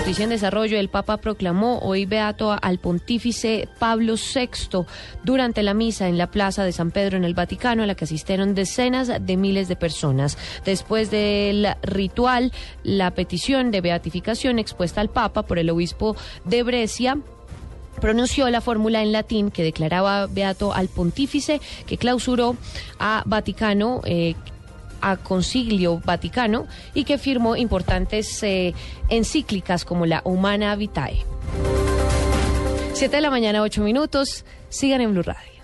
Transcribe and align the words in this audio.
Noticia 0.00 0.24
en 0.24 0.30
desarrollo, 0.30 0.78
el 0.78 0.88
Papa 0.88 1.18
proclamó 1.18 1.78
hoy 1.80 2.06
beato 2.06 2.56
al 2.62 2.78
pontífice 2.78 3.68
Pablo 3.78 4.14
VI 4.14 4.86
durante 5.24 5.62
la 5.62 5.74
misa 5.74 6.08
en 6.08 6.16
la 6.16 6.30
Plaza 6.30 6.64
de 6.64 6.72
San 6.72 6.90
Pedro 6.90 7.18
en 7.18 7.24
el 7.24 7.34
Vaticano, 7.34 7.82
a 7.82 7.86
la 7.86 7.94
que 7.94 8.04
asistieron 8.04 8.54
decenas 8.54 9.12
de 9.20 9.36
miles 9.36 9.68
de 9.68 9.76
personas. 9.76 10.38
Después 10.64 11.10
del 11.10 11.68
ritual, 11.82 12.50
la 12.82 13.10
petición 13.10 13.70
de 13.70 13.82
beatificación 13.82 14.58
expuesta 14.58 15.02
al 15.02 15.10
Papa 15.10 15.42
por 15.42 15.58
el 15.58 15.68
obispo 15.68 16.16
de 16.46 16.62
Brescia 16.62 17.18
pronunció 18.00 18.48
la 18.48 18.62
fórmula 18.62 19.02
en 19.02 19.12
latín 19.12 19.50
que 19.50 19.62
declaraba 19.62 20.28
beato 20.28 20.72
al 20.72 20.88
pontífice 20.88 21.60
que 21.86 21.98
clausuró 21.98 22.56
a 22.98 23.22
Vaticano. 23.26 24.00
Eh, 24.06 24.34
a 25.00 25.16
Concilio 25.16 25.98
Vaticano 26.04 26.66
y 26.94 27.04
que 27.04 27.18
firmó 27.18 27.56
importantes 27.56 28.42
eh, 28.42 28.74
encíclicas 29.08 29.84
como 29.84 30.06
la 30.06 30.22
Humana 30.24 30.74
Vitae. 30.76 31.24
Siete 32.92 33.16
de 33.16 33.22
la 33.22 33.30
mañana, 33.30 33.62
ocho 33.62 33.82
minutos. 33.82 34.44
Sigan 34.68 35.00
en 35.00 35.12
Blue 35.12 35.22
Radio. 35.22 35.59